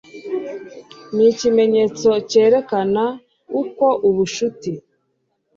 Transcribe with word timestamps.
ni 1.15 1.23
ikimenyetso 1.31 2.09
cyerekana 2.29 3.03
uko 3.61 3.85
ubucuti 4.09 4.71